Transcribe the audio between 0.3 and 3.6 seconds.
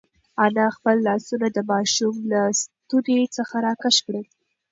انا خپل لاسونه د ماشوم له ستوني څخه